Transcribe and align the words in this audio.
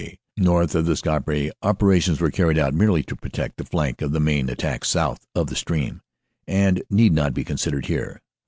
North 0.35 0.73
of 0.73 0.87
the 0.87 0.95
Scarpe 0.95 1.27
the 1.27 1.53
operations 1.61 2.19
were 2.19 2.31
carried 2.31 2.57
out 2.57 2.73
merely 2.73 3.03
to 3.03 3.15
protect 3.15 3.57
the 3.57 3.65
flank 3.65 4.01
of 4.01 4.11
the 4.13 4.19
main 4.19 4.49
attack 4.49 4.83
south 4.83 5.27
of 5.35 5.45
the 5.45 5.55
stream, 5.55 6.01
and 6.47 6.81
need 6.89 7.13
not 7.13 7.35
be 7.35 7.43
considered 7.43 7.85
here. 7.85 8.19